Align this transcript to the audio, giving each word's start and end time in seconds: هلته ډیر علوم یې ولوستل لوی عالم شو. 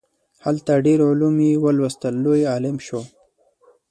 هلته 0.45 0.71
ډیر 0.85 0.99
علوم 1.09 1.35
یې 1.47 1.61
ولوستل 1.65 2.15
لوی 2.25 2.41
عالم 2.51 2.77
شو. 2.85 3.01